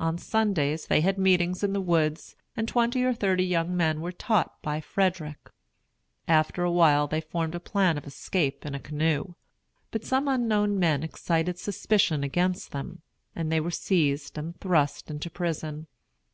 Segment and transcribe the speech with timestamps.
[0.00, 4.12] On Sundays they had meetings in the woods, and twenty or thirty young men were
[4.12, 5.50] taught by Frederick.
[6.26, 9.34] After a while they formed a plan of escaping in a canoe.
[9.90, 13.02] But some unknown men excited suspicion against them,
[13.36, 15.86] and they were seized and thrust into prison.